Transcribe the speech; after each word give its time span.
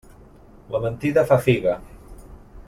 La 0.75 0.81
mentida 0.85 1.25
fa 1.33 1.39
figa. 1.49 1.77